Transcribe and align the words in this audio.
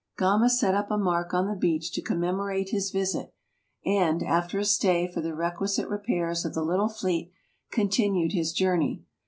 Gama 0.17 0.49
set 0.49 0.73
up 0.73 0.89
a 0.89 0.97
mark 0.97 1.31
on 1.31 1.45
the 1.47 1.55
beach 1.55 1.91
to 1.91 2.01
commemorate 2.01 2.69
his 2.69 2.89
visit, 2.89 3.35
and, 3.85 4.23
after 4.23 4.57
a 4.57 4.65
stay 4.65 5.07
for 5.07 5.21
the 5.21 5.35
requisite 5.35 5.87
repairs 5.87 6.43
of 6.43 6.55
the 6.55 6.63
little 6.63 6.89
fleet, 6.89 7.31
continued 7.69 8.31
his 8.31 8.51
journey. 8.51 9.03